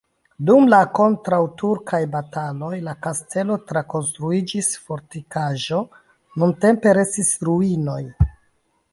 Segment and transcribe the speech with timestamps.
[0.49, 5.83] Dum la kontraŭturkaj bataloj la kastelo trakonstruiĝis fortikaĵo,
[6.45, 7.99] nuntempe restis ruinoj.